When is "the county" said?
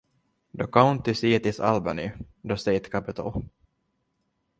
0.55-1.13